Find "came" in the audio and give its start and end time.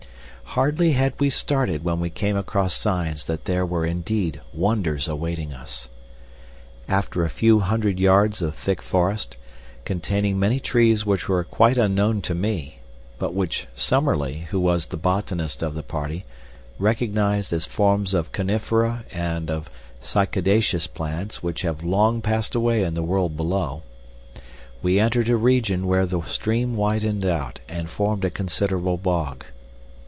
2.09-2.35